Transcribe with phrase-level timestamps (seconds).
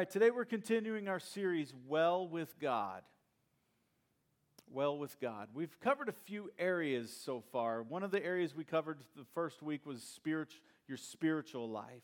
[0.00, 3.02] right, today we're continuing our series, Well with God.
[4.72, 5.48] Well with God.
[5.52, 7.82] We've covered a few areas so far.
[7.82, 12.02] One of the areas we covered the first week was your spiritual life.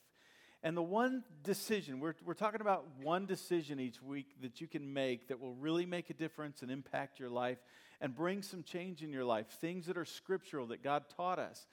[0.62, 4.92] And the one decision, we're, we're talking about one decision each week that you can
[4.92, 7.56] make that will really make a difference and impact your life
[8.02, 9.46] and bring some change in your life.
[9.46, 11.66] Things that are scriptural that God taught us.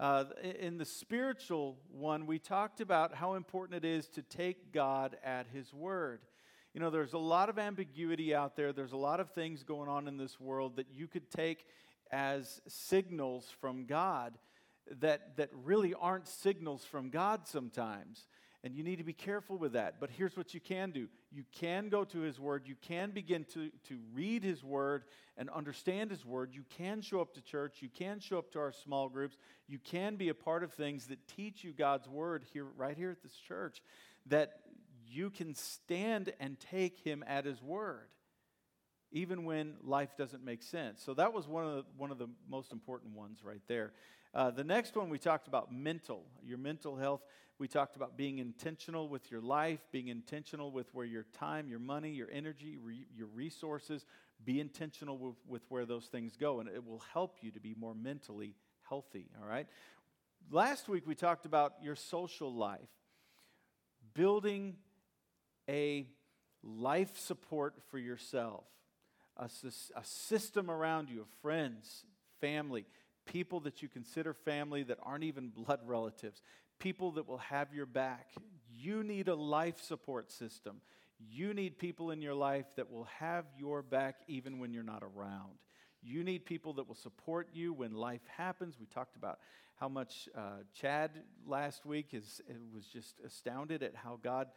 [0.00, 0.24] Uh,
[0.58, 5.46] in the spiritual one, we talked about how important it is to take God at
[5.52, 6.20] His word.
[6.72, 9.90] You know, there's a lot of ambiguity out there, there's a lot of things going
[9.90, 11.66] on in this world that you could take
[12.10, 14.38] as signals from God
[15.00, 18.26] that, that really aren't signals from God sometimes.
[18.62, 19.94] And you need to be careful with that.
[20.00, 23.44] But here's what you can do you can go to His Word, you can begin
[23.54, 25.04] to, to read His Word
[25.36, 26.50] and understand His Word.
[26.52, 29.78] You can show up to church, you can show up to our small groups, you
[29.78, 33.22] can be a part of things that teach you God's Word here, right here at
[33.22, 33.82] this church,
[34.26, 34.60] that
[35.06, 38.08] you can stand and take Him at His Word.
[39.12, 41.02] Even when life doesn't make sense.
[41.02, 43.92] So that was one of the, one of the most important ones right there.
[44.32, 47.22] Uh, the next one we talked about mental, your mental health.
[47.58, 51.80] We talked about being intentional with your life, being intentional with where your time, your
[51.80, 54.06] money, your energy, re- your resources,
[54.44, 57.74] be intentional with, with where those things go, and it will help you to be
[57.78, 58.54] more mentally
[58.88, 59.66] healthy, all right?
[60.50, 62.88] Last week we talked about your social life,
[64.14, 64.76] building
[65.68, 66.06] a
[66.62, 68.64] life support for yourself,
[69.40, 72.04] a, a system around you of friends,
[72.40, 72.86] family,
[73.26, 76.42] people that you consider family that aren't even blood relatives,
[76.78, 78.28] people that will have your back.
[78.72, 80.80] You need a life support system.
[81.18, 85.02] You need people in your life that will have your back even when you're not
[85.02, 85.58] around.
[86.02, 88.76] You need people that will support you when life happens.
[88.80, 89.38] We talked about
[89.80, 91.10] how much uh, Chad
[91.46, 92.42] last week is,
[92.74, 94.48] was just astounded at how God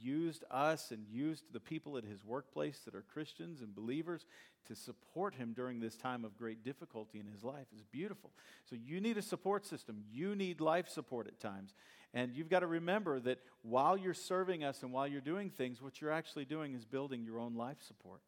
[0.00, 4.26] used us and used the people at his workplace that are Christians and believers
[4.66, 7.66] to support him during this time of great difficulty in his life.
[7.72, 8.32] It's beautiful.
[8.68, 10.02] So you need a support system.
[10.10, 11.74] You need life support at times.
[12.12, 15.80] And you've got to remember that while you're serving us and while you're doing things,
[15.80, 18.20] what you're actually doing is building your own life support.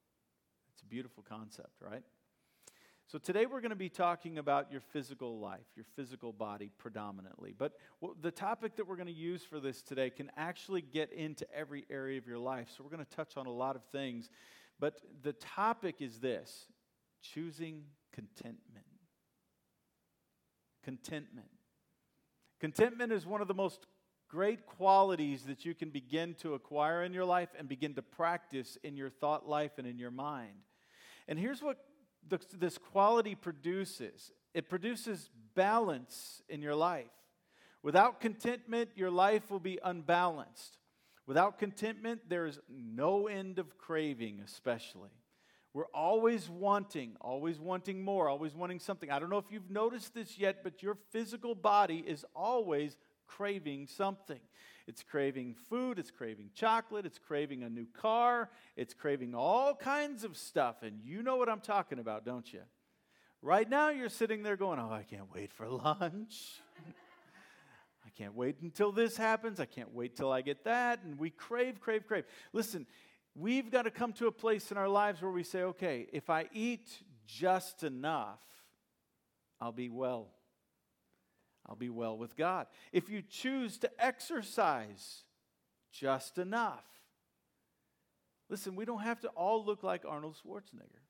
[0.72, 2.02] It's a beautiful concept, right?
[3.06, 7.54] So, today we're going to be talking about your physical life, your physical body predominantly.
[7.56, 7.72] But
[8.22, 11.84] the topic that we're going to use for this today can actually get into every
[11.90, 12.68] area of your life.
[12.74, 14.30] So, we're going to touch on a lot of things.
[14.80, 16.66] But the topic is this
[17.20, 18.86] choosing contentment.
[20.82, 21.48] Contentment.
[22.60, 23.86] Contentment is one of the most
[24.28, 28.78] great qualities that you can begin to acquire in your life and begin to practice
[28.82, 30.56] in your thought life and in your mind.
[31.28, 31.78] And here's what
[32.28, 37.10] this quality produces it produces balance in your life.
[37.82, 40.78] Without contentment, your life will be unbalanced.
[41.26, 45.10] Without contentment, there's no end of craving, especially.
[45.72, 49.10] We're always wanting, always wanting more, always wanting something.
[49.10, 52.96] I don't know if you've noticed this yet, but your physical body is always
[53.26, 54.40] craving something.
[54.86, 60.24] It's craving food, it's craving chocolate, it's craving a new car, it's craving all kinds
[60.24, 60.82] of stuff.
[60.82, 62.60] And you know what I'm talking about, don't you?
[63.40, 66.60] Right now, you're sitting there going, Oh, I can't wait for lunch.
[68.06, 69.58] I can't wait until this happens.
[69.58, 71.02] I can't wait till I get that.
[71.02, 72.24] And we crave, crave, crave.
[72.52, 72.86] Listen,
[73.34, 76.30] we've got to come to a place in our lives where we say, okay, if
[76.30, 76.90] I eat
[77.26, 78.40] just enough,
[79.60, 80.28] I'll be well.
[81.66, 82.66] I'll be well with God.
[82.92, 85.24] If you choose to exercise
[85.92, 86.84] just enough,
[88.48, 91.04] listen, we don't have to all look like Arnold Schwarzenegger.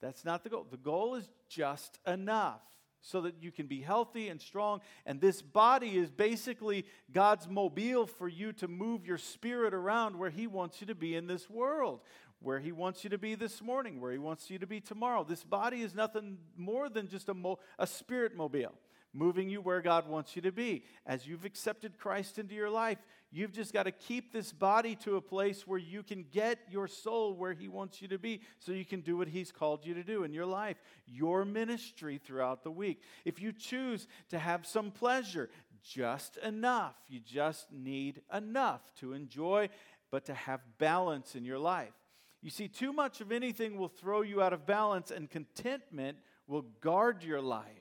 [0.00, 0.66] That's not the goal.
[0.70, 2.62] The goal is just enough
[3.00, 4.80] so that you can be healthy and strong.
[5.06, 10.30] And this body is basically God's mobile for you to move your spirit around where
[10.30, 12.00] He wants you to be in this world,
[12.40, 15.24] where He wants you to be this morning, where He wants you to be tomorrow.
[15.24, 18.74] This body is nothing more than just a, mo- a spirit mobile
[19.12, 20.84] moving you where God wants you to be.
[21.06, 22.98] As you've accepted Christ into your life,
[23.30, 26.88] you've just got to keep this body to a place where you can get your
[26.88, 29.94] soul where He wants you to be so you can do what He's called you
[29.94, 30.76] to do in your life,
[31.06, 33.02] your ministry throughout the week.
[33.24, 35.50] If you choose to have some pleasure,
[35.82, 39.68] just enough, you just need enough to enjoy,
[40.10, 41.92] but to have balance in your life.
[42.40, 46.62] You see, too much of anything will throw you out of balance, and contentment will
[46.80, 47.77] guard your life.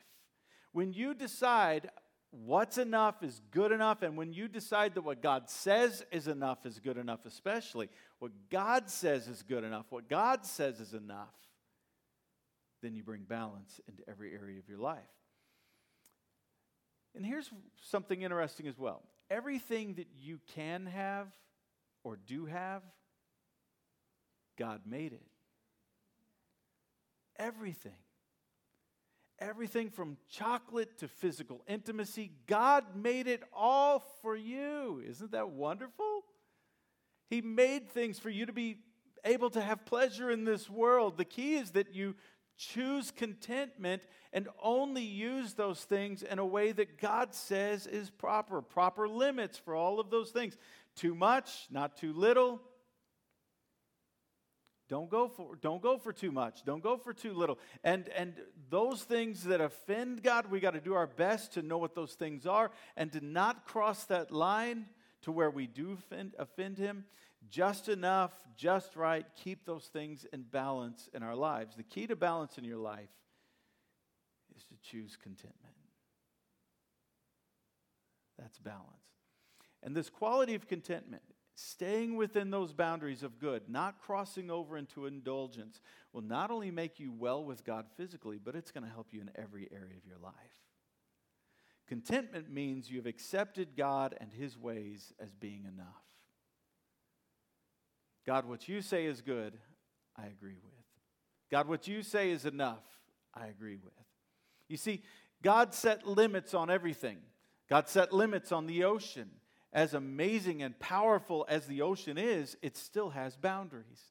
[0.77, 1.89] When you decide
[2.29, 6.67] what's enough is good enough, and when you decide that what God says is enough
[6.67, 7.89] is good enough, especially
[8.19, 11.33] what God says is good enough, what God says is enough,
[12.83, 14.99] then you bring balance into every area of your life.
[17.15, 17.49] And here's
[17.81, 19.01] something interesting as well
[19.31, 21.25] everything that you can have
[22.03, 22.83] or do have,
[24.59, 25.25] God made it.
[27.39, 27.97] Everything.
[29.39, 35.01] Everything from chocolate to physical intimacy, God made it all for you.
[35.07, 36.23] Isn't that wonderful?
[37.29, 38.79] He made things for you to be
[39.23, 41.17] able to have pleasure in this world.
[41.17, 42.15] The key is that you
[42.57, 44.03] choose contentment
[44.33, 49.57] and only use those things in a way that God says is proper, proper limits
[49.57, 50.57] for all of those things.
[50.95, 52.59] Too much, not too little,
[54.89, 56.63] don't go for don't go for too much.
[56.63, 57.59] Don't go for too little.
[57.83, 58.33] And and
[58.69, 62.13] those things that offend God, we got to do our best to know what those
[62.13, 64.85] things are and to not cross that line
[65.23, 67.05] to where we do offend, offend him.
[67.49, 69.25] Just enough, just right.
[69.43, 71.75] Keep those things in balance in our lives.
[71.75, 73.09] The key to balance in your life
[74.55, 75.75] is to choose contentment.
[78.37, 78.83] That's balance.
[79.83, 81.23] And this quality of contentment
[81.59, 85.81] Staying within those boundaries of good, not crossing over into indulgence,
[86.13, 89.21] will not only make you well with God physically, but it's going to help you
[89.21, 90.35] in every area of your life.
[91.87, 95.87] Contentment means you've accepted God and His ways as being enough.
[98.23, 99.57] God, what you say is good,
[100.15, 100.85] I agree with.
[101.49, 102.83] God, what you say is enough,
[103.33, 103.93] I agree with.
[104.69, 105.01] You see,
[105.41, 107.17] God set limits on everything.
[107.67, 109.31] God set limits on the ocean
[109.73, 114.01] as amazing and powerful as the ocean is, it still has boundaries.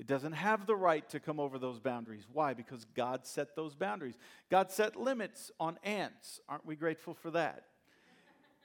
[0.00, 2.26] It doesn't have the right to come over those boundaries.
[2.32, 2.52] Why?
[2.52, 4.18] Because God set those boundaries.
[4.50, 6.40] God set limits on ants.
[6.48, 7.64] Aren't we grateful for that?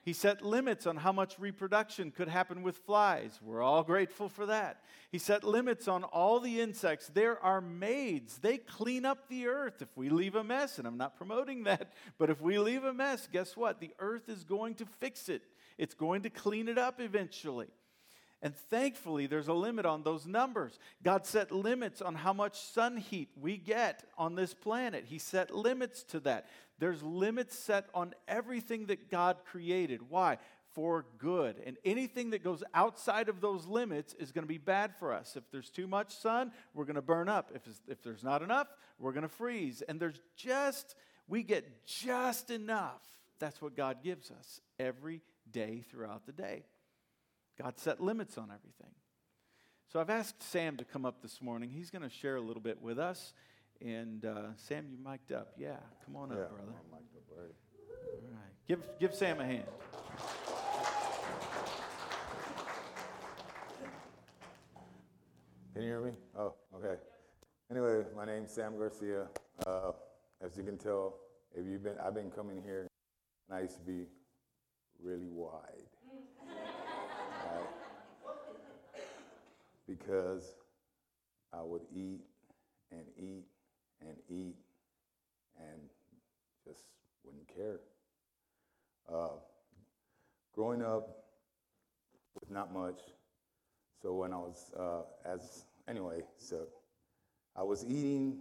[0.03, 3.39] He set limits on how much reproduction could happen with flies.
[3.41, 4.81] We're all grateful for that.
[5.11, 7.11] He set limits on all the insects.
[7.13, 8.37] There are maids.
[8.37, 10.77] They clean up the earth if we leave a mess.
[10.77, 13.79] And I'm not promoting that, but if we leave a mess, guess what?
[13.79, 15.41] The earth is going to fix it.
[15.77, 17.67] It's going to clean it up eventually.
[18.41, 20.79] And thankfully, there's a limit on those numbers.
[21.03, 25.05] God set limits on how much sun heat we get on this planet.
[25.07, 26.47] He set limits to that.
[26.79, 30.09] There's limits set on everything that God created.
[30.09, 30.37] Why?
[30.73, 31.61] For good.
[31.65, 35.35] And anything that goes outside of those limits is going to be bad for us.
[35.35, 37.51] If there's too much sun, we're going to burn up.
[37.53, 38.67] If, if there's not enough,
[38.97, 39.83] we're going to freeze.
[39.87, 40.95] And there's just,
[41.27, 43.01] we get just enough.
[43.39, 45.21] That's what God gives us every
[45.51, 46.63] day throughout the day.
[47.61, 48.93] God set limits on everything.
[49.91, 51.69] So I've asked Sam to come up this morning.
[51.69, 53.33] He's going to share a little bit with us.
[53.81, 55.53] And uh, Sam, you mic'd up.
[55.57, 56.63] Yeah, come on yeah, up, brother.
[56.67, 57.55] I'm mic'd up, right.
[58.23, 58.53] All right.
[58.67, 59.63] Give, give Sam a hand.
[65.73, 66.11] Can you hear me?
[66.37, 66.99] Oh, okay.
[67.71, 69.27] Anyway, my name's Sam Garcia.
[69.65, 69.91] Uh,
[70.43, 71.15] as you can tell,
[71.55, 72.87] if you've been, I've been coming here,
[73.47, 74.07] and I used to be
[75.01, 75.87] really wide.
[76.49, 77.67] right?
[79.87, 80.55] Because
[81.53, 82.21] I would eat
[82.91, 83.45] and eat
[84.01, 84.55] and eat
[85.57, 85.81] and
[86.65, 86.83] just
[87.23, 87.79] wouldn't care.
[89.11, 89.37] Uh,
[90.53, 91.25] growing up
[92.39, 92.99] with not much,
[94.01, 96.67] so when I was, uh, as, anyway, so
[97.55, 98.39] I was eating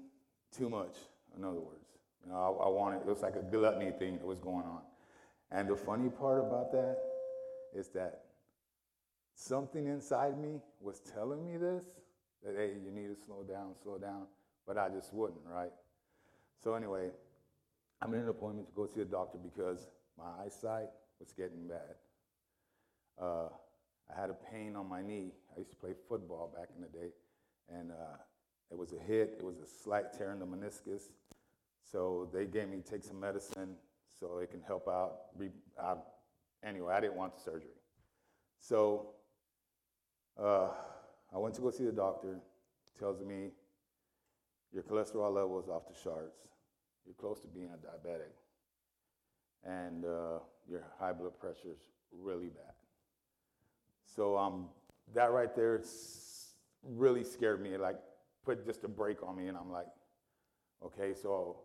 [0.57, 0.95] too much,
[1.37, 1.87] in other words.
[2.25, 4.83] You know, I, I wanted, it was like a gluttony thing that was going on.
[5.51, 6.99] And the funny part about that
[7.75, 8.25] is that
[9.35, 11.85] something inside me was telling me this
[12.45, 14.27] that, hey, you need to slow down, slow down.
[14.69, 15.73] But I just wouldn't, right?
[16.63, 17.09] So, anyway,
[18.03, 19.87] I made an appointment to go see a doctor because
[20.19, 21.97] my eyesight was getting bad.
[23.21, 23.49] Uh,
[24.15, 25.33] I had a pain on my knee.
[25.57, 27.13] I used to play football back in the day,
[27.71, 28.19] and uh,
[28.71, 29.37] it was a hit.
[29.39, 31.05] It was a slight tear in the meniscus.
[31.91, 33.75] So they gave me take some medicine
[34.21, 35.17] so it can help out.
[36.63, 37.71] anyway, I didn't want the surgery.
[38.61, 39.15] So
[40.39, 40.69] uh,
[41.35, 42.39] I went to go see the doctor.
[42.99, 43.51] Tells me
[44.73, 46.37] your cholesterol level is off the charts.
[47.07, 48.33] You're close to being a diabetic.
[49.65, 51.81] And uh, your high blood pressure is
[52.13, 52.75] really bad.
[54.05, 54.69] So um,
[55.15, 55.81] that right there
[56.83, 57.77] really scared me.
[57.77, 57.97] Like
[58.45, 59.87] put just a break on me, and I'm like,
[60.85, 61.61] okay, so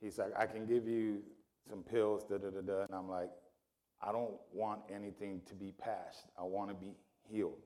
[0.00, 1.22] he's like, I can give you
[1.68, 2.82] some pills, da da da da.
[2.82, 3.30] And I'm like,
[4.02, 6.26] I don't want anything to be passed.
[6.38, 6.92] I want to be
[7.30, 7.62] healed.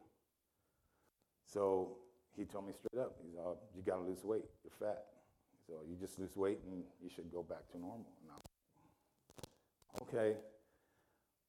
[1.45, 1.97] So
[2.38, 4.45] he told me straight up, he's all, you got to lose weight.
[4.64, 5.04] You're fat.
[5.66, 8.07] So you just lose weight and you should go back to normal.
[10.02, 10.37] okay.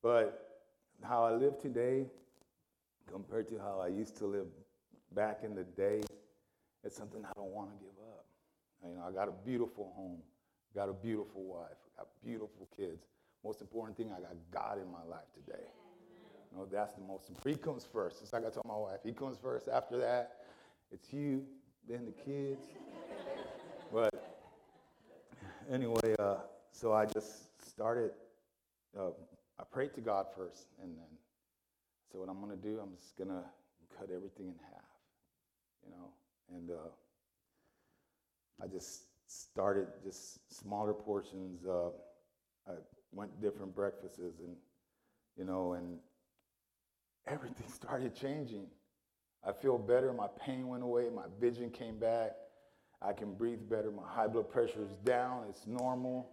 [0.01, 0.65] But
[1.03, 2.05] how I live today
[3.11, 4.47] compared to how I used to live
[5.13, 6.01] back in the day,
[6.83, 8.25] it's something I don't want to give up.
[8.83, 10.19] You know, I got a beautiful home,
[10.73, 13.05] got a beautiful wife, got beautiful kids.
[13.43, 15.63] Most important thing, I got God in my life today.
[16.51, 17.29] You know, that's the most.
[17.45, 18.21] He comes first.
[18.21, 18.99] It's like I told my wife.
[19.03, 19.67] He comes first.
[19.67, 20.39] After that,
[20.91, 21.43] it's you,
[21.87, 22.65] then the kids.
[23.93, 24.13] but
[25.71, 26.37] anyway, uh,
[26.71, 28.11] so I just started.
[28.97, 29.11] Uh,
[29.59, 31.17] I prayed to God first, and then
[32.11, 33.43] so what I'm going to do, I'm just going to
[33.97, 34.81] cut everything in half,
[35.85, 36.09] you know,
[36.55, 36.89] and uh,
[38.63, 41.65] I just started just smaller portions.
[41.65, 41.89] Uh,
[42.67, 42.73] I
[43.11, 44.55] went different breakfasts, and
[45.37, 45.99] you know, and
[47.27, 48.65] everything started changing.
[49.45, 50.11] I feel better.
[50.13, 51.09] My pain went away.
[51.13, 52.31] My vision came back.
[53.01, 53.91] I can breathe better.
[53.91, 55.45] My high blood pressure is down.
[55.49, 56.29] It's normal.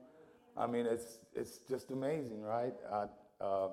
[0.57, 2.75] I mean, it's it's just amazing, right?
[2.91, 3.69] I, uh,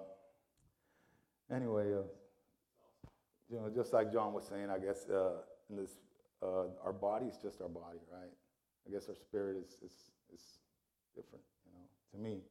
[1.51, 2.03] anyway, uh,
[3.49, 5.91] you know, just like John was saying, I guess uh, in this,
[6.41, 8.31] uh, our body is just our body, right?
[8.87, 9.95] I guess our spirit is is,
[10.33, 10.41] is
[11.15, 11.43] different.
[11.65, 12.41] You know, to me,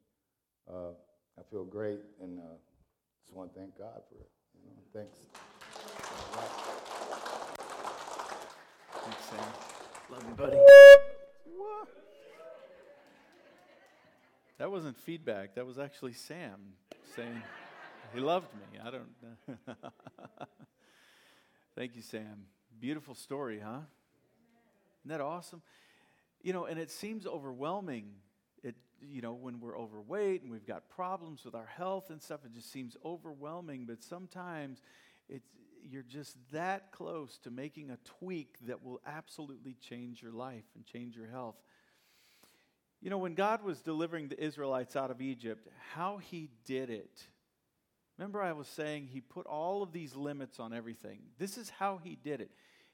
[0.68, 0.94] uh,
[1.38, 2.56] I feel great, and uh,
[3.22, 4.30] just want to thank God for it.
[4.64, 5.18] You know, thanks.
[8.94, 9.38] Thanks, Sam.
[10.10, 10.58] Love you, buddy.
[14.58, 15.56] That wasn't feedback.
[15.56, 16.74] That was actually Sam
[17.16, 17.42] saying
[18.14, 18.78] he loved me.
[18.78, 19.08] I don't.
[21.76, 22.44] Thank you, Sam.
[22.80, 23.80] Beautiful story, huh?
[25.04, 25.62] Isn't that awesome?
[26.42, 28.10] You know, and it seems overwhelming.
[28.62, 32.40] It, you know, when we're overweight and we've got problems with our health and stuff,
[32.44, 33.84] it just seems overwhelming.
[33.84, 34.80] But sometimes
[35.28, 35.48] it's
[35.88, 40.84] you're just that close to making a tweak that will absolutely change your life and
[40.84, 41.56] change your health.
[43.00, 47.24] You know, when God was delivering the Israelites out of Egypt, how he did it.
[48.16, 51.18] Remember, I was saying he put all of these limits on everything.
[51.38, 52.50] This is how he did it.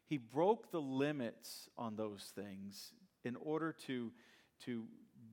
[0.07, 2.93] He broke the limits on those things
[3.25, 4.11] in order to,
[4.65, 4.85] to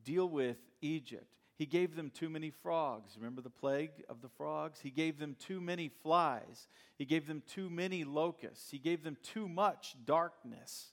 [0.04, 1.32] deal with Egypt.
[1.58, 3.14] He gave them too many frogs.
[3.18, 4.80] Remember the plague of the frogs?
[4.82, 6.68] He gave them too many flies.
[6.98, 8.72] He gave them too many locusts.
[8.72, 10.88] He gave them too much darkness.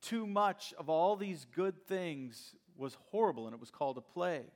[0.00, 4.50] Too much of all these good things was horrible, and it was called a plague.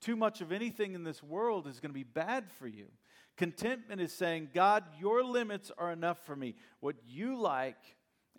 [0.00, 2.86] Too much of anything in this world is going to be bad for you.
[3.36, 6.54] Contentment is saying, God, your limits are enough for me.
[6.80, 7.78] What you like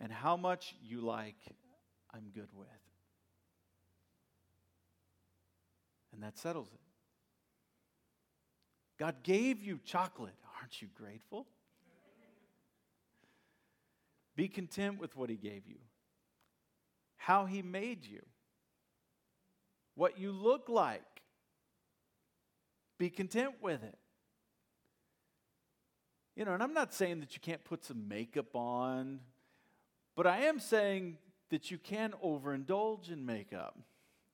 [0.00, 1.38] and how much you like,
[2.14, 2.68] I'm good with.
[6.12, 6.80] And that settles it.
[8.98, 10.34] God gave you chocolate.
[10.60, 11.46] Aren't you grateful?
[14.36, 15.78] Be content with what He gave you,
[17.16, 18.22] how He made you,
[19.94, 21.02] what you look like.
[22.98, 23.98] Be content with it.
[26.36, 29.20] You know, and I'm not saying that you can't put some makeup on,
[30.16, 31.18] but I am saying
[31.50, 33.76] that you can overindulge in makeup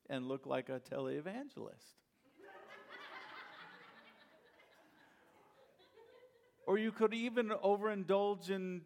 [0.09, 1.99] and look like a televangelist.
[6.67, 8.83] or you could even overindulge in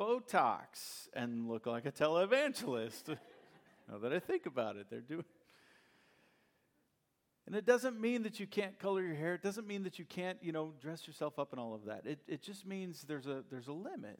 [0.00, 3.08] Botox and look like a televangelist.
[3.88, 5.24] now that I think about it, they're doing.
[7.46, 9.34] And it doesn't mean that you can't color your hair.
[9.34, 12.06] It doesn't mean that you can't, you know, dress yourself up and all of that.
[12.06, 14.18] It, it just means there's a, there's a limit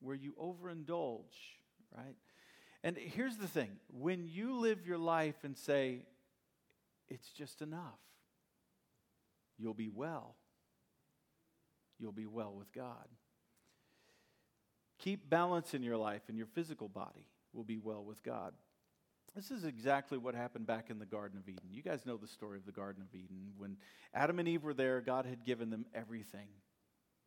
[0.00, 1.34] where you overindulge,
[1.96, 2.14] right?
[2.84, 6.02] And here's the thing when you live your life and say,
[7.08, 7.98] it's just enough,
[9.58, 10.36] you'll be well.
[11.98, 13.08] You'll be well with God.
[14.98, 18.52] Keep balance in your life, and your physical body will be well with God.
[19.34, 21.70] This is exactly what happened back in the Garden of Eden.
[21.70, 23.52] You guys know the story of the Garden of Eden.
[23.56, 23.76] When
[24.12, 26.48] Adam and Eve were there, God had given them everything.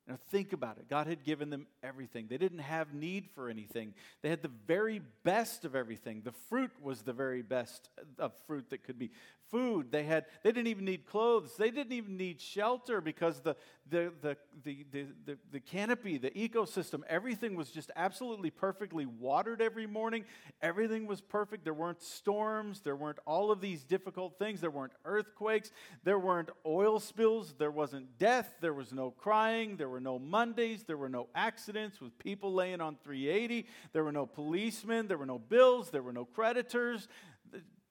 [0.07, 0.89] Now, think about it.
[0.89, 2.27] God had given them everything.
[2.29, 3.93] They didn't have need for anything.
[4.21, 6.21] They had the very best of everything.
[6.23, 9.11] The fruit was the very best of fruit that could be.
[9.49, 11.55] Food, they had, they didn't even need clothes.
[11.57, 13.55] They didn't even need shelter because the,
[13.89, 19.61] the, the, the, the, the, the canopy, the ecosystem, everything was just absolutely perfectly watered
[19.61, 20.25] every morning.
[20.61, 21.63] Everything was perfect.
[21.63, 22.81] There weren't storms.
[22.81, 24.59] There weren't all of these difficult things.
[24.59, 25.71] There weren't earthquakes.
[26.03, 27.53] There weren't oil spills.
[27.57, 28.51] There wasn't death.
[28.59, 29.77] There was no crying.
[29.77, 30.83] There were no Mondays.
[30.83, 33.65] There were no accidents with people laying on 380.
[33.93, 35.07] There were no policemen.
[35.07, 35.89] There were no bills.
[35.89, 37.07] There were no creditors.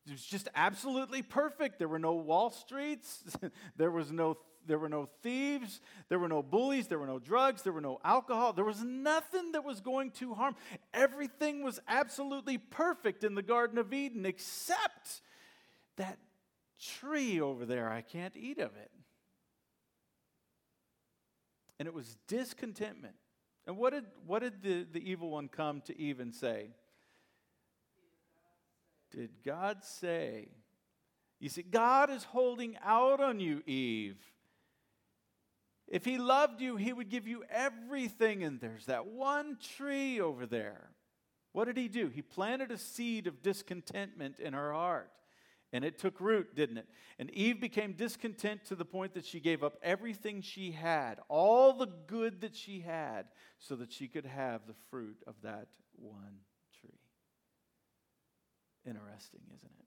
[0.07, 1.79] It was just absolutely perfect.
[1.79, 3.25] There were no Wall Streets.
[3.77, 7.63] there was no there were no thieves, there were no bullies, there were no drugs,
[7.63, 8.53] there were no alcohol.
[8.53, 10.57] There was nothing that was going to harm.
[10.93, 15.23] Everything was absolutely perfect in the Garden of Eden except
[15.97, 16.19] that
[16.81, 17.89] tree over there.
[17.89, 18.91] I can't eat of it.
[21.79, 23.15] And it was discontentment.
[23.67, 26.71] And what did, what did the, the evil one come to Eve and say?
[29.17, 30.49] Did God say?
[31.41, 34.19] You see, God is holding out on you, Eve.
[35.89, 38.45] If he loved you, he would give you everything.
[38.45, 40.91] And there's that one tree over there.
[41.53, 42.09] What did he do?
[42.09, 45.11] He planted a seed of discontentment in her heart.
[45.73, 46.87] And it took root, didn't it?
[47.19, 51.73] And Eve became discontent to the point that she gave up everything she had, all
[51.73, 53.27] the good that she had,
[53.59, 56.41] so that she could have the fruit of that one.
[58.87, 59.87] Interesting, isn't it?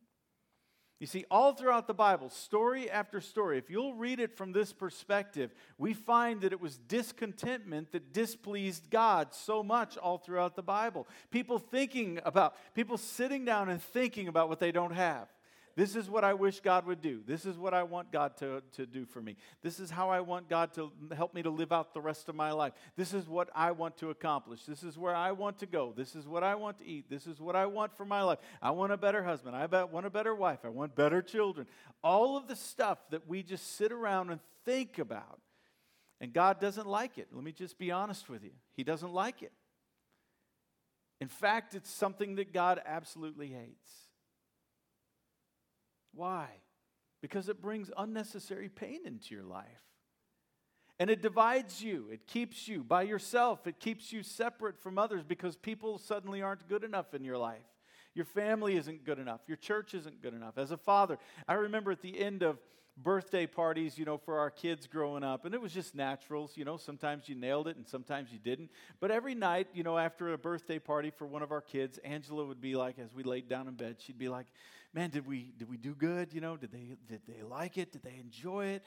[1.00, 4.74] You see, all throughout the Bible, story after story, if you'll read it from this
[4.74, 10.62] perspective, we find that it was discontentment that displeased God so much all throughout the
[10.62, 11.08] Bible.
[11.32, 15.30] People thinking about, people sitting down and thinking about what they don't have.
[15.76, 17.22] This is what I wish God would do.
[17.26, 19.38] This is what I want God to, to do for me.
[19.62, 22.36] This is how I want God to help me to live out the rest of
[22.36, 22.74] my life.
[22.96, 24.66] This is what I want to accomplish.
[24.66, 25.94] This is where I want to go.
[25.96, 27.10] This is what I want to eat.
[27.10, 28.40] This is what I want for my life.
[28.62, 29.56] I want a better husband.
[29.56, 30.60] I want a better wife.
[30.64, 31.68] I want better children.
[32.04, 35.40] All of the stuff that we just sit around and think about.
[36.22, 37.30] And God doesn't like it.
[37.32, 38.52] Let me just be honest with you.
[38.76, 39.54] He doesn't like it.
[41.22, 44.09] In fact, it's something that God absolutely hates.
[46.14, 46.48] Why?
[47.22, 49.66] Because it brings unnecessary pain into your life.
[51.00, 52.10] And it divides you.
[52.12, 53.68] It keeps you by yourself.
[53.68, 57.64] It keeps you separate from others because people suddenly aren't good enough in your life.
[58.16, 59.42] Your family isn't good enough.
[59.48, 60.58] Your church isn't good enough.
[60.58, 62.58] As a father, I remember at the end of
[63.04, 65.46] birthday parties, you know, for our kids growing up.
[65.46, 68.70] And it was just naturals, you know, sometimes you nailed it and sometimes you didn't.
[69.00, 72.46] But every night, you know, after a birthday party for one of our kids, Angela
[72.46, 74.48] would be like, as we laid down in bed, she'd be like,
[74.94, 76.34] man, did we, did we do good?
[76.34, 77.92] You know, did they, did they like it?
[77.92, 78.84] Did they enjoy it?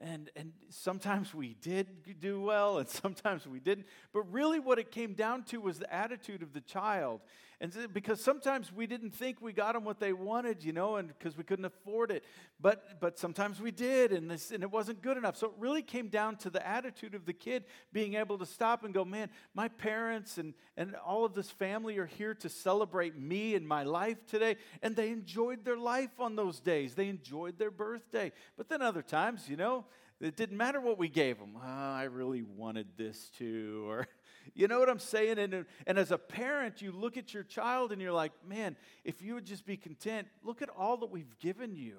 [0.00, 3.86] And, and sometimes we did do well, and sometimes we didn't.
[4.12, 7.20] But really, what it came down to was the attitude of the child.
[7.60, 11.08] And because sometimes we didn't think we got them what they wanted, you know, and
[11.08, 12.24] because we couldn't afford it.
[12.60, 15.36] But, but sometimes we did, and, this, and it wasn't good enough.
[15.36, 18.84] So it really came down to the attitude of the kid being able to stop
[18.84, 23.18] and go, man, my parents and, and all of this family are here to celebrate
[23.18, 24.56] me and my life today.
[24.80, 28.30] And they enjoyed their life on those days, they enjoyed their birthday.
[28.56, 29.84] But then other times, you know,
[30.20, 31.54] it didn't matter what we gave them.
[31.56, 34.06] Oh, ah, I really wanted this too, or
[34.54, 35.38] you know what I'm saying?
[35.38, 39.22] And, and as a parent, you look at your child and you're like, man, if
[39.22, 41.98] you would just be content, look at all that we've given you.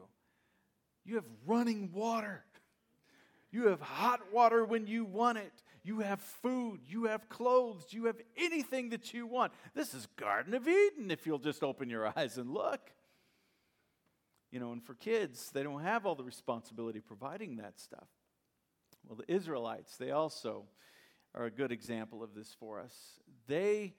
[1.06, 2.44] You have running water.
[3.52, 5.54] You have hot water when you want it.
[5.84, 6.82] You have food.
[6.86, 7.88] You have clothes.
[7.90, 9.54] You have anything that you want.
[9.74, 12.92] This is Garden of Eden if you'll just open your eyes and look.
[14.52, 18.08] You know, and for kids, they don't have all the responsibility providing that stuff.
[19.08, 20.66] Well, the Israelites, they also
[21.40, 22.94] are a good example of this for us.
[23.48, 23.94] They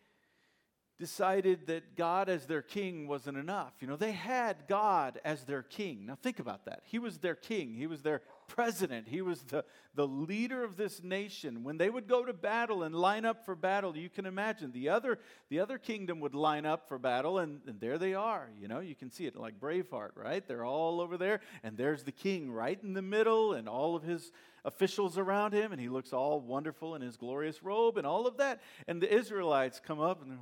[0.98, 3.72] decided that God as their king wasn't enough.
[3.80, 6.04] You know, they had God as their king.
[6.04, 6.82] Now, think about that.
[6.84, 8.20] He was their king, He was their
[8.54, 11.64] president, He was the, the leader of this nation.
[11.64, 14.88] When they would go to battle and line up for battle, you can imagine the
[14.88, 18.50] other, the other kingdom would line up for battle, and, and there they are.
[18.60, 20.46] You know, you can see it like Braveheart, right?
[20.46, 24.02] They're all over there, and there's the king right in the middle, and all of
[24.02, 24.32] his
[24.64, 28.36] officials around him, and he looks all wonderful in his glorious robe and all of
[28.38, 28.60] that.
[28.86, 30.38] And the Israelites come up and they're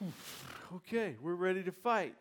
[0.00, 0.12] like,
[0.74, 2.14] okay, we're ready to fight.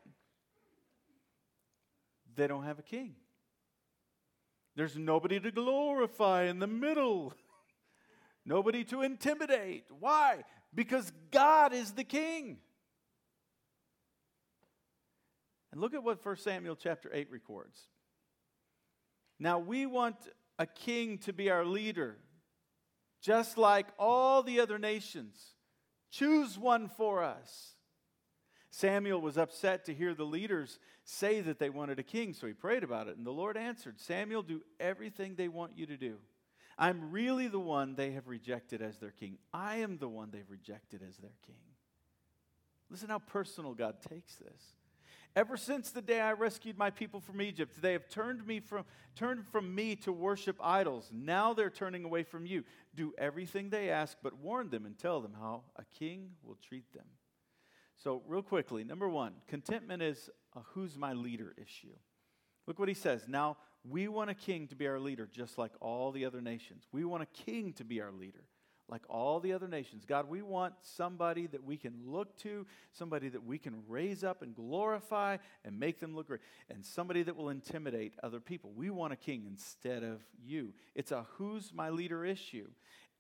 [2.36, 3.16] They don't have a king.
[4.76, 7.34] There's nobody to glorify in the middle,
[8.46, 9.86] nobody to intimidate.
[10.00, 10.44] Why?
[10.74, 12.58] Because God is the king.
[15.72, 17.80] And look at what 1 Samuel chapter 8 records.
[19.40, 20.16] Now, we want
[20.58, 22.18] a king to be our leader,
[23.22, 25.38] just like all the other nations.
[26.12, 27.75] Choose one for us.
[28.76, 32.52] Samuel was upset to hear the leaders say that they wanted a king, so he
[32.52, 33.16] prayed about it.
[33.16, 36.18] And the Lord answered Samuel, do everything they want you to do.
[36.78, 39.38] I'm really the one they have rejected as their king.
[39.54, 41.56] I am the one they've rejected as their king.
[42.90, 44.74] Listen how personal God takes this.
[45.38, 48.84] Ever since the day I rescued my people from Egypt, they have turned me from
[49.16, 51.10] turned from me to worship idols.
[51.14, 52.66] Now they're turning away from you.
[52.94, 56.92] Do everything they ask, but warn them and tell them how a king will treat
[56.94, 57.06] them.
[58.04, 61.96] So, real quickly, number one, contentment is a who's my leader issue.
[62.68, 63.28] Look what he says.
[63.28, 66.84] Now, we want a king to be our leader, just like all the other nations.
[66.92, 68.46] We want a king to be our leader
[68.88, 70.06] like all the other nations.
[70.06, 74.42] God, we want somebody that we can look to, somebody that we can raise up
[74.42, 78.72] and glorify and make them look great, and somebody that will intimidate other people.
[78.76, 80.74] We want a king instead of you.
[80.94, 82.68] It's a who's my leader issue.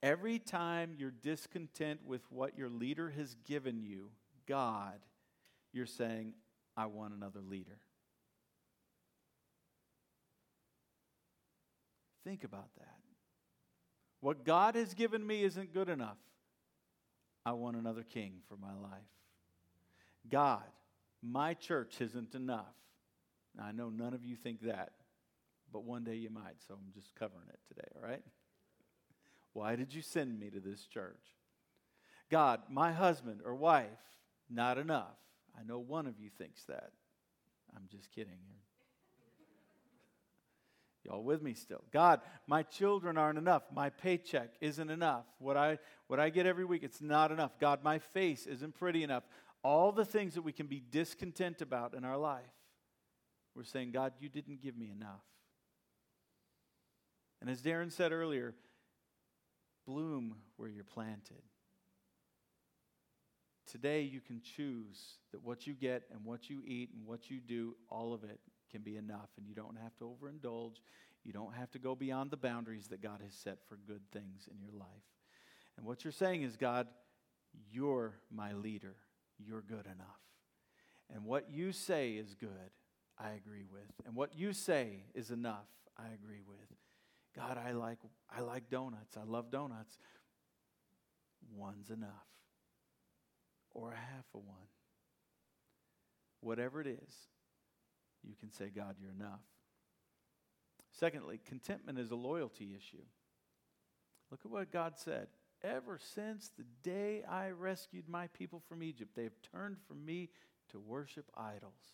[0.03, 4.11] Every time you're discontent with what your leader has given you,
[4.47, 4.99] God,
[5.73, 6.33] you're saying,
[6.77, 7.79] I want another leader.
[12.23, 12.95] Think about that.
[14.19, 16.17] What God has given me isn't good enough.
[17.45, 19.03] I want another king for my life.
[20.29, 20.63] God,
[21.21, 22.73] my church isn't enough.
[23.55, 24.93] Now, I know none of you think that,
[25.71, 28.23] but one day you might, so I'm just covering it today, all right?
[29.53, 31.21] Why did you send me to this church?
[32.31, 33.85] God, my husband or wife,
[34.49, 35.17] not enough.
[35.57, 36.91] I know one of you thinks that.
[37.75, 38.39] I'm just kidding.
[41.05, 41.83] Y'all with me still?
[41.91, 43.63] God, my children aren't enough.
[43.71, 45.25] My paycheck isn't enough.
[45.37, 45.77] What I,
[46.07, 47.59] what I get every week, it's not enough.
[47.59, 49.23] God, my face isn't pretty enough.
[49.63, 52.43] All the things that we can be discontent about in our life,
[53.55, 55.23] we're saying, God, you didn't give me enough.
[57.39, 58.55] And as Darren said earlier,
[59.85, 61.43] bloom where you're planted.
[63.71, 67.39] Today, you can choose that what you get and what you eat and what you
[67.39, 68.39] do, all of it
[68.71, 69.29] can be enough.
[69.37, 70.75] And you don't have to overindulge.
[71.23, 74.47] You don't have to go beyond the boundaries that God has set for good things
[74.51, 74.87] in your life.
[75.77, 76.87] And what you're saying is, God,
[77.71, 78.95] you're my leader.
[79.39, 80.21] You're good enough.
[81.13, 82.49] And what you say is good,
[83.17, 83.91] I agree with.
[84.05, 86.57] And what you say is enough, I agree with.
[87.35, 87.99] God, I like,
[88.35, 89.17] I like donuts.
[89.17, 89.97] I love donuts.
[91.55, 92.34] One's enough
[93.75, 94.69] or a half a one.
[96.41, 97.15] Whatever it is,
[98.23, 99.41] you can say, God, you're enough.
[100.91, 103.03] Secondly, contentment is a loyalty issue.
[104.31, 105.27] Look at what God said.
[105.63, 110.29] Ever since the day I rescued my people from Egypt, they have turned from me
[110.71, 111.93] to worship idols.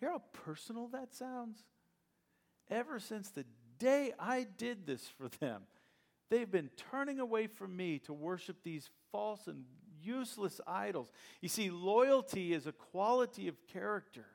[0.00, 1.64] Hear how personal that sounds?
[2.70, 3.46] Ever since the
[3.78, 5.62] day I did this for them,
[6.30, 9.64] they've been turning away from me to worship these false and
[10.02, 11.10] useless idols.
[11.40, 14.26] You see, loyalty is a quality of character.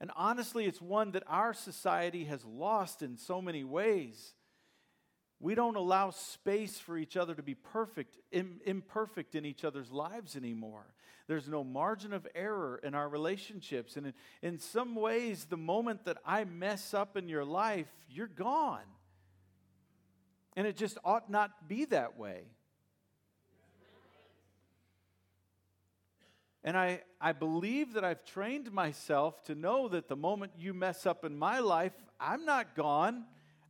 [0.00, 4.34] And honestly, it's one that our society has lost in so many ways.
[5.40, 9.90] We don't allow space for each other to be perfect, Im- imperfect in each other's
[9.90, 10.86] lives anymore.
[11.28, 13.96] There's no margin of error in our relationships.
[13.96, 18.26] And in, in some ways, the moment that I mess up in your life, you're
[18.26, 18.84] gone.
[20.56, 22.42] And it just ought not be that way.
[26.62, 31.06] And I, I believe that I've trained myself to know that the moment you mess
[31.06, 33.24] up in my life, I'm not gone.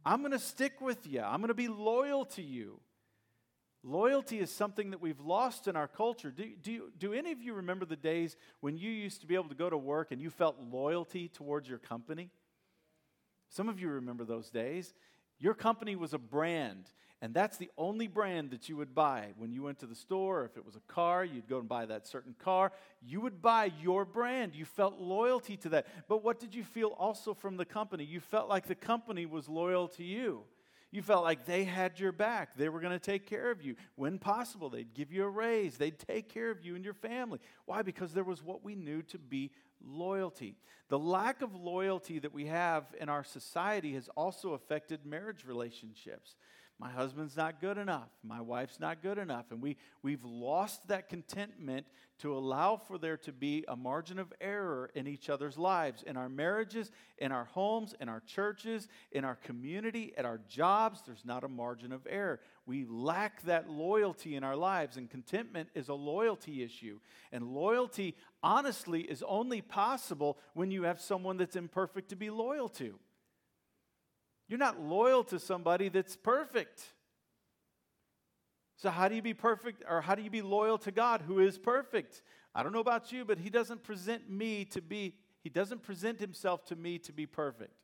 [0.04, 1.20] I'm going to stick with you.
[1.20, 2.80] I'm going to be loyal to you.
[3.82, 6.30] Loyalty is something that we've lost in our culture.
[6.30, 9.48] Do, do, do any of you remember the days when you used to be able
[9.48, 12.30] to go to work and you felt loyalty towards your company?
[13.48, 14.92] Some of you remember those days.
[15.38, 16.90] Your company was a brand,
[17.22, 19.32] and that's the only brand that you would buy.
[19.36, 21.84] When you went to the store, if it was a car, you'd go and buy
[21.86, 22.72] that certain car.
[23.02, 24.54] You would buy your brand.
[24.54, 25.86] You felt loyalty to that.
[26.08, 28.04] But what did you feel also from the company?
[28.04, 30.44] You felt like the company was loyal to you.
[30.92, 32.56] You felt like they had your back.
[32.56, 33.76] They were going to take care of you.
[33.96, 35.76] When possible, they'd give you a raise.
[35.76, 37.38] They'd take care of you and your family.
[37.66, 37.82] Why?
[37.82, 39.50] Because there was what we knew to be
[39.84, 40.56] loyalty.
[40.88, 46.34] The lack of loyalty that we have in our society has also affected marriage relationships
[46.80, 49.44] my husband's not good enough, my wife's not good enough.
[49.50, 51.84] And we, we've lost that contentment
[52.20, 56.16] to allow for there to be a margin of error in each other's lives, in
[56.16, 61.02] our marriages, in our homes, in our churches, in our community, at our jobs.
[61.04, 62.40] There's not a margin of error.
[62.64, 66.98] We lack that loyalty in our lives, and contentment is a loyalty issue.
[67.30, 72.70] And loyalty, honestly, is only possible when you have someone that's imperfect to be loyal
[72.70, 72.98] to.
[74.50, 76.82] You're not loyal to somebody that's perfect.
[78.76, 81.38] So, how do you be perfect or how do you be loyal to God who
[81.38, 82.20] is perfect?
[82.52, 86.18] I don't know about you, but He doesn't present me to be, He doesn't present
[86.18, 87.74] Himself to me to be perfect.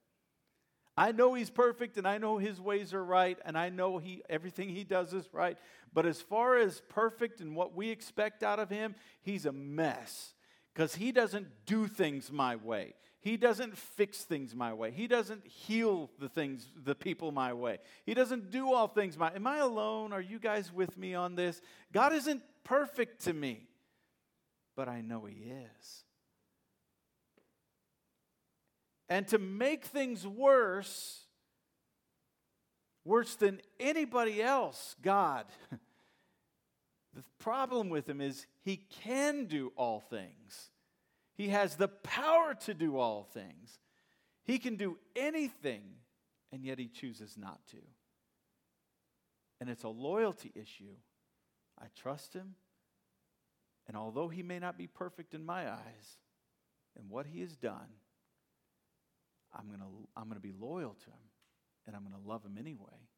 [0.97, 4.23] I know He's perfect and I know His ways are right and I know he,
[4.29, 5.57] everything He does is right.
[5.95, 10.35] But as far as perfect and what we expect out of Him, He's a mess
[10.75, 12.95] because He doesn't do things my way.
[13.27, 14.93] He doesn't fix things my way.
[14.93, 17.79] He doesn't heal the things, the people my way.
[18.05, 20.13] He doesn't do all things my Am I alone?
[20.13, 21.61] Are you guys with me on this?
[21.93, 23.67] God isn't perfect to me,
[24.77, 26.05] but I know He is.
[29.09, 31.25] And to make things worse,
[33.05, 35.47] worse than anybody else, God,
[37.13, 40.71] the problem with Him is He can do all things.
[41.37, 43.79] He has the power to do all things.
[44.45, 45.83] He can do anything,
[46.53, 47.79] and yet he chooses not to.
[49.61, 50.97] And it's a loyalty issue.
[51.81, 52.55] I trust him,
[53.87, 56.19] and although he may not be perfect in my eyes
[56.99, 57.89] and what he has done,
[59.55, 61.27] I'm going to I'm going to be loyal to him,
[61.87, 63.09] and I'm going to love him anyway.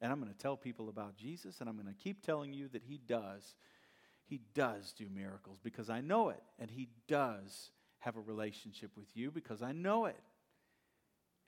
[0.00, 2.68] And I'm going to tell people about Jesus, and I'm going to keep telling you
[2.68, 3.54] that He does.
[4.26, 9.08] He does do miracles because I know it, and He does have a relationship with
[9.14, 10.20] you because I know it.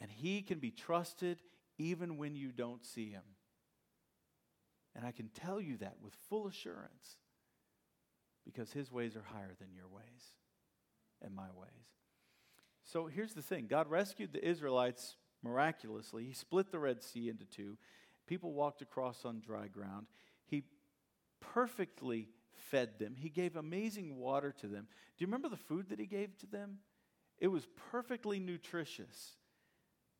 [0.01, 1.39] And He can be trusted
[1.77, 3.23] even when you don't see Him.
[4.95, 7.19] And I can tell you that with full assurance
[8.45, 10.35] because His ways are higher than your ways
[11.21, 11.69] and my ways.
[12.85, 16.25] So here's the thing God rescued the Israelites miraculously.
[16.25, 17.77] He split the Red Sea into two.
[18.27, 20.07] People walked across on dry ground.
[20.47, 20.65] He
[21.41, 22.29] perfectly
[22.71, 23.17] fed them.
[23.17, 24.87] He gave amazing water to them.
[25.17, 26.79] Do you remember the food that he gave to them?
[27.39, 29.37] It was perfectly nutritious.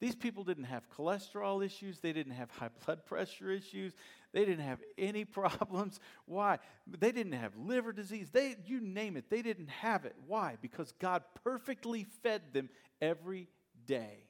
[0.01, 1.99] These people didn't have cholesterol issues.
[1.99, 3.93] They didn't have high blood pressure issues.
[4.33, 5.99] They didn't have any problems.
[6.27, 6.59] Why?
[6.87, 8.29] They didn't have liver disease.
[8.31, 10.15] They, you name it, they didn't have it.
[10.27, 10.57] Why?
[10.61, 12.69] Because God perfectly fed them
[13.01, 13.49] every
[13.87, 14.25] day.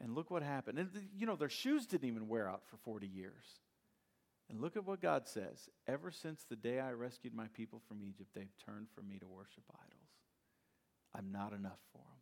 [0.00, 0.78] And look what happened.
[0.78, 3.44] And, you know, their shoes didn't even wear out for 40 years.
[4.50, 5.68] And look at what God says.
[5.86, 9.28] Ever since the day I rescued my people from Egypt, they've turned from me to
[9.28, 10.10] worship idols.
[11.14, 12.20] I'm not enough for them.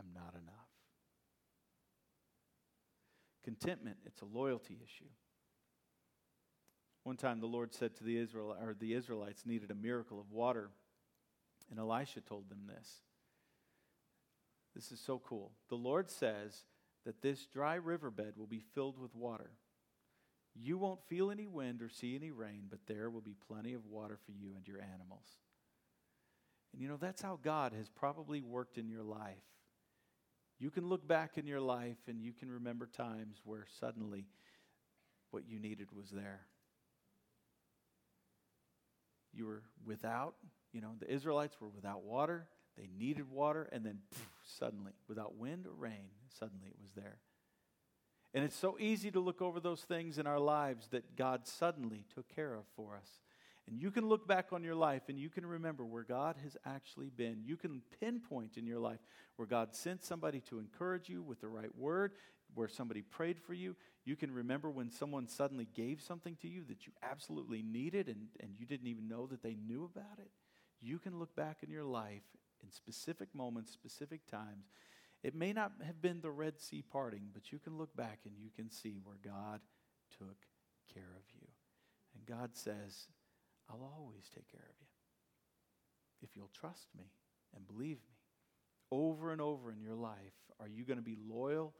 [0.00, 0.54] I'm not enough.
[3.44, 5.08] Contentment, it's a loyalty issue.
[7.04, 10.32] One time the Lord said to the Israel or the Israelites needed a miracle of
[10.32, 10.70] water,
[11.70, 13.02] and Elisha told them this.
[14.74, 15.52] This is so cool.
[15.68, 16.64] The Lord says
[17.04, 19.52] that this dry riverbed will be filled with water.
[20.58, 23.86] You won't feel any wind or see any rain, but there will be plenty of
[23.86, 25.26] water for you and your animals.
[26.72, 29.36] And you know, that's how God has probably worked in your life.
[30.58, 34.26] You can look back in your life and you can remember times where suddenly
[35.30, 36.40] what you needed was there.
[39.34, 40.34] You were without,
[40.72, 42.46] you know, the Israelites were without water.
[42.78, 47.18] They needed water, and then poof, suddenly, without wind or rain, suddenly it was there.
[48.36, 52.04] And it's so easy to look over those things in our lives that God suddenly
[52.14, 53.08] took care of for us.
[53.66, 56.54] And you can look back on your life and you can remember where God has
[56.66, 57.40] actually been.
[57.46, 58.98] You can pinpoint in your life
[59.36, 62.12] where God sent somebody to encourage you with the right word,
[62.54, 63.74] where somebody prayed for you.
[64.04, 68.26] You can remember when someone suddenly gave something to you that you absolutely needed and,
[68.40, 70.30] and you didn't even know that they knew about it.
[70.82, 74.66] You can look back in your life in specific moments, specific times.
[75.22, 78.34] It may not have been the Red Sea parting, but you can look back and
[78.38, 79.60] you can see where God
[80.16, 80.36] took
[80.92, 81.48] care of you.
[82.14, 83.08] And God says,
[83.68, 84.86] I'll always take care of you
[86.22, 87.04] if you'll trust me
[87.54, 88.14] and believe me.
[88.92, 91.74] Over and over in your life, are you going to be loyal?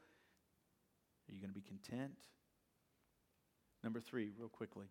[1.29, 2.18] Are you going to be content?
[3.85, 4.87] Number three, real quickly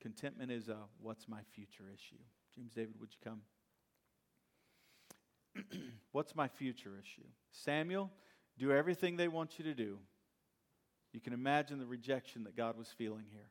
[0.00, 2.22] contentment is a what's my future issue.
[2.54, 3.40] James David, would you come?
[6.12, 7.26] what's my future issue?
[7.50, 8.10] Samuel,
[8.58, 9.98] do everything they want you to do.
[11.12, 13.50] You can imagine the rejection that God was feeling here.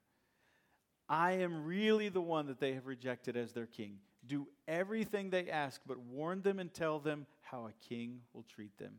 [1.10, 4.00] I am really the one that they have rejected as their king.
[4.26, 8.78] Do everything they ask, but warn them and tell them how a king will treat
[8.78, 8.96] them.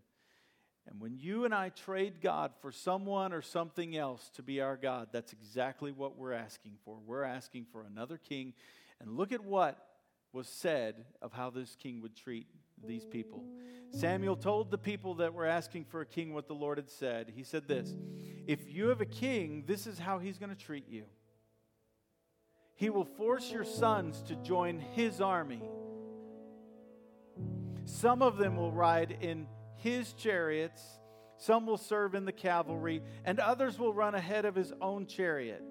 [0.88, 4.76] And when you and I trade God for someone or something else to be our
[4.76, 6.98] God, that's exactly what we're asking for.
[7.04, 8.54] We're asking for another king.
[8.98, 9.76] And look at what
[10.32, 12.46] was said of how this king would treat
[12.86, 13.44] these people.
[13.90, 17.32] Samuel told the people that were asking for a king what the Lord had said.
[17.34, 17.94] He said this
[18.46, 21.04] If you have a king, this is how he's going to treat you.
[22.74, 25.62] He will force your sons to join his army.
[27.86, 30.82] Some of them will ride in his chariots,
[31.38, 35.62] some will serve in the cavalry, and others will run ahead of his own chariot.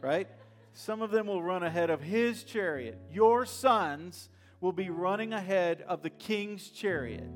[0.00, 0.28] Right?
[0.72, 2.98] Some of them will run ahead of his chariot.
[3.10, 4.28] Your sons
[4.60, 7.30] will be running ahead of the king's chariot.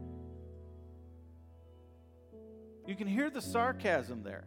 [2.86, 4.44] You can hear the sarcasm there.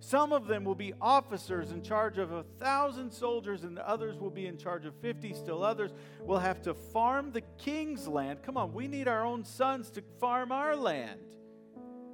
[0.00, 4.30] Some of them will be officers in charge of a thousand soldiers, and others will
[4.30, 5.34] be in charge of 50.
[5.34, 8.42] Still others will have to farm the king's land.
[8.42, 11.20] Come on, we need our own sons to farm our land.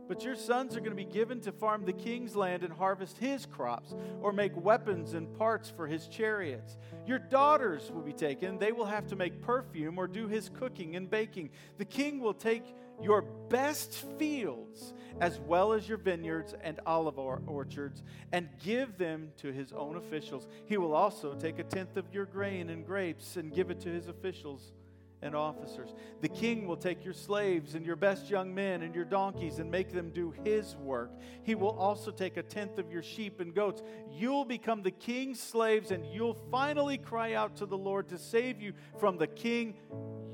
[0.07, 3.19] But your sons are going to be given to farm the king's land and harvest
[3.19, 6.77] his crops, or make weapons and parts for his chariots.
[7.07, 8.59] Your daughters will be taken.
[8.59, 11.51] They will have to make perfume or do his cooking and baking.
[11.79, 12.65] The king will take
[13.03, 19.53] your best fields as well as your vineyards and olive orchards, and give them to
[19.53, 20.49] his own officials.
[20.67, 23.89] He will also take a tenth of your grain and grapes and give it to
[23.89, 24.73] his officials
[25.25, 25.95] and officers.
[26.21, 29.71] The king will take your slaves and your best young men and your donkeys and
[29.71, 31.11] make them do his work.
[31.43, 33.83] He will also take a tenth of your sheep and goats.
[34.13, 38.61] You'll become the king's slaves, and you'll finally cry out to the Lord to save
[38.61, 39.75] you from the king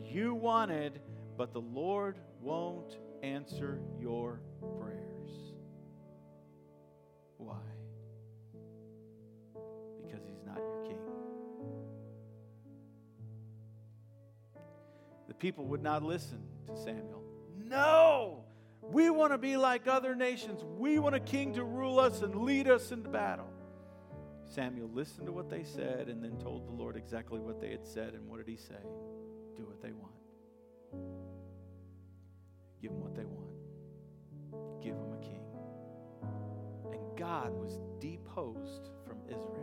[0.02, 1.00] you wanted,
[1.38, 4.40] but the Lord won't answer your
[4.76, 5.54] prayers.
[7.36, 7.60] Why?
[10.02, 11.09] Because he's not your king.
[15.40, 17.24] People would not listen to Samuel.
[17.64, 18.44] No!
[18.82, 20.62] We want to be like other nations.
[20.78, 23.50] We want a king to rule us and lead us into battle.
[24.46, 27.86] Samuel listened to what they said and then told the Lord exactly what they had
[27.86, 28.14] said.
[28.14, 28.82] And what did he say?
[29.56, 30.12] Do what they want.
[32.82, 34.82] Give them what they want.
[34.82, 35.42] Give them a king.
[36.92, 39.59] And God was deposed from Israel.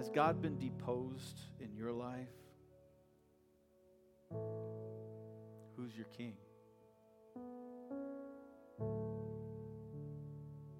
[0.00, 2.32] Has God been deposed in your life?
[5.76, 6.32] Who's your king?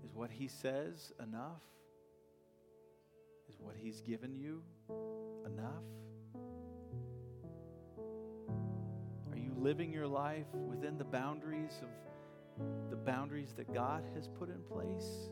[0.03, 1.61] Is what he says enough?
[3.51, 4.63] Is what he's given you
[5.45, 5.85] enough?
[9.31, 14.49] Are you living your life within the boundaries of the boundaries that God has put
[14.49, 15.29] in place?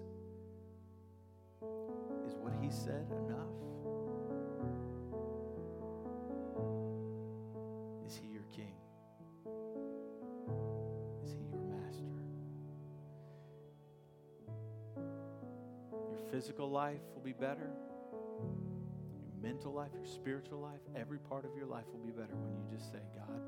[2.26, 3.67] Is what he said enough?
[16.38, 17.68] Physical life will be better.
[19.26, 22.54] Your mental life, your spiritual life, every part of your life will be better when
[22.54, 23.40] you just say, God,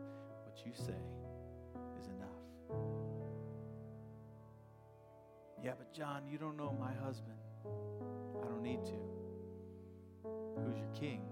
[0.42, 0.98] what you say
[2.00, 2.42] is enough.
[5.62, 7.38] Yeah, but John, you don't know my husband.
[8.42, 10.28] I don't need to.
[10.64, 11.22] Who's your king?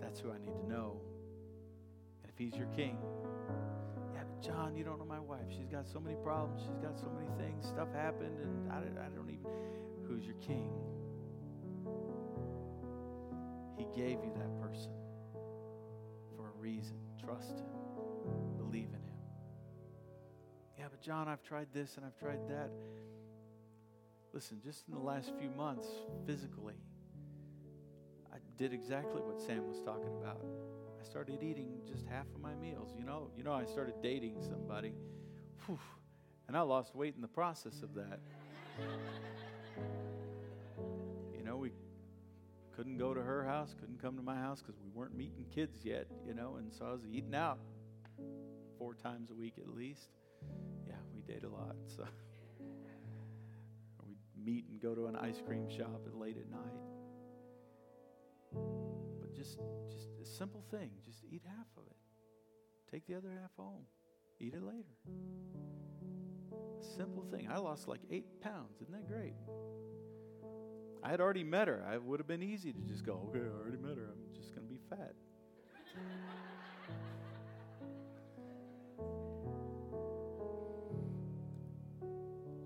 [0.00, 1.00] That's who I need to know.
[2.24, 2.98] And if he's your king,
[4.14, 5.46] yeah, but John, you don't know my wife.
[5.48, 6.62] She's got so many problems.
[6.62, 7.68] She's got so many things.
[7.68, 9.46] Stuff happened, and I, I don't even.
[10.08, 10.70] Who's your king?
[13.76, 14.92] He gave you that person
[16.36, 16.96] for a reason.
[17.22, 19.18] Trust him, believe in him.
[20.78, 22.70] Yeah, but John, I've tried this and I've tried that.
[24.32, 25.86] Listen, just in the last few months,
[26.26, 26.74] physically,
[28.32, 30.44] I did exactly what Sam was talking about.
[31.00, 32.92] I started eating just half of my meals.
[32.98, 34.92] You know, you know, I started dating somebody,
[35.66, 35.78] Whew,
[36.48, 38.20] and I lost weight in the process of that.
[42.76, 45.80] Couldn't go to her house, couldn't come to my house because we weren't meeting kids
[45.82, 46.06] yet.
[46.26, 47.58] You know, and so I was eating out
[48.78, 50.10] four times a week at least.
[50.86, 52.02] Yeah, we date a lot, so
[54.06, 56.60] we'd meet and go to an ice cream shop at late at night.
[59.20, 59.58] But just
[59.90, 61.96] just a simple thing, just eat half of it.
[62.90, 63.84] Take the other half home.
[64.38, 64.84] Eat it later.
[66.52, 67.48] A simple thing.
[67.50, 68.82] I lost like eight pounds.
[68.82, 69.34] Isn't that great?
[71.06, 71.86] I had already met her.
[71.88, 74.08] I would have been easy to just go, okay, I already met her.
[74.10, 75.14] I'm just going to be fat.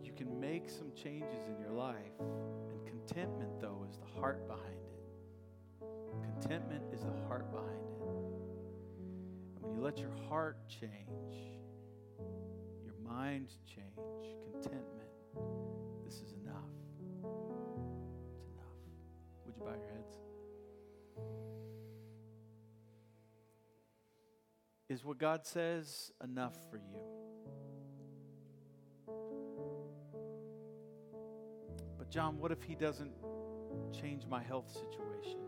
[0.03, 1.97] You can make some changes in your life.
[2.19, 5.87] And contentment, though, is the heart behind it.
[6.23, 8.01] Contentment is the heart behind it.
[9.57, 11.61] And when you let your heart change,
[12.87, 15.11] your mind change, contentment,
[16.07, 16.33] this is
[19.61, 20.17] You bow your heads?
[24.89, 26.99] Is what God says enough for you?
[31.99, 33.13] But, John, what if he doesn't
[33.93, 35.39] change my health situation?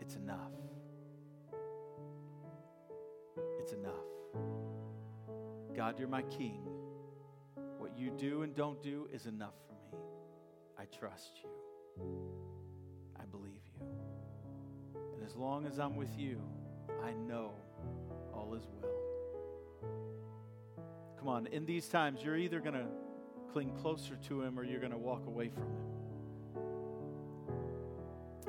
[0.00, 0.52] It's enough.
[3.60, 3.92] It's enough.
[5.76, 6.62] God, you're my king.
[7.78, 10.02] What you do and don't do is enough for me.
[10.78, 11.50] I trust you.
[12.00, 13.86] I believe you.
[15.14, 16.40] And as long as I'm with you,
[17.04, 17.52] I know
[18.34, 18.90] all is well.
[21.18, 22.86] Come on, in these times, you're either going to
[23.52, 25.86] cling closer to Him or you're going to walk away from Him.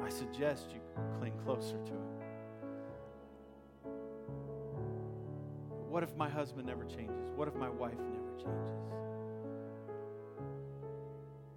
[0.03, 0.81] I suggest you
[1.19, 2.13] cling closer to Him.
[5.89, 7.29] What if my husband never changes?
[7.35, 8.73] What if my wife never changes?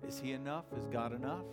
[0.07, 0.66] Is He enough?
[0.76, 1.47] Is God enough?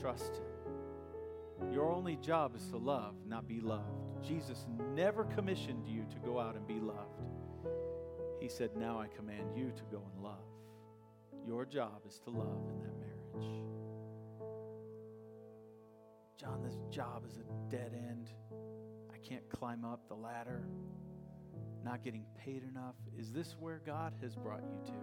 [0.00, 1.72] Trust Him.
[1.72, 4.22] Your only job is to love, not be loved.
[4.22, 7.22] Jesus never commissioned you to go out and be loved.
[8.40, 10.44] He said, Now I command you to go and love.
[11.46, 13.50] Your job is to love in that marriage.
[16.36, 18.28] John, this job is a dead end.
[19.12, 20.62] I can't climb up the ladder.
[21.84, 22.94] Not getting paid enough.
[23.18, 24.98] Is this where God has brought you to?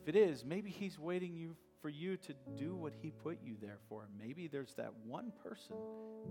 [0.00, 3.56] If it is, maybe He's waiting you for you to do what He put you
[3.60, 4.08] there for.
[4.18, 5.76] Maybe there's that one person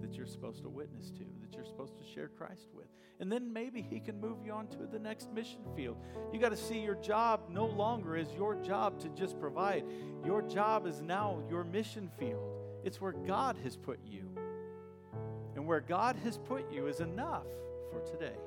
[0.02, 2.88] that you're supposed to witness to, that you're supposed to share Christ with.
[3.20, 5.98] And then maybe He can move you on to the next mission field.
[6.34, 9.86] You got to see your job no longer is your job to just provide,
[10.26, 12.44] your job is now your mission field.
[12.84, 14.30] It's where God has put you.
[15.56, 17.48] And where God has put you is enough
[17.92, 18.38] for today.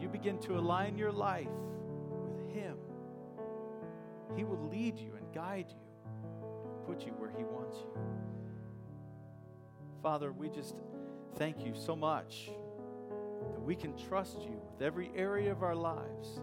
[0.00, 1.48] You begin to align your life
[2.26, 2.76] with Him
[4.36, 7.90] he will lead you and guide you, put you where He wants you.
[10.02, 10.74] Father, we just
[11.36, 12.50] thank you so much
[13.52, 16.40] that we can trust you with every area of our lives.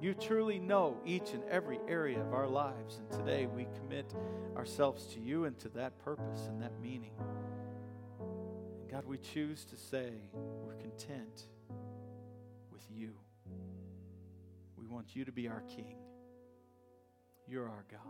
[0.00, 4.12] You truly know each and every area of our lives, and today we commit
[4.56, 7.12] ourselves to you and to that purpose and that meaning.
[8.90, 10.12] God, we choose to say
[10.62, 11.44] we're content
[12.70, 13.12] with you.
[14.76, 16.03] We want you to be our King.
[17.46, 18.00] You're our God.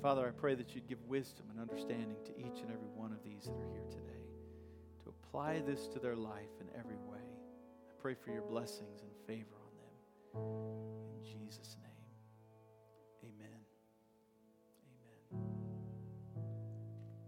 [0.00, 3.22] Father, I pray that you'd give wisdom and understanding to each and every one of
[3.22, 4.22] these that are here today
[5.04, 7.18] to apply this to their life in every way.
[7.88, 9.56] I pray for your blessings and favor
[10.34, 10.52] on them.
[11.16, 11.81] In Jesus' name.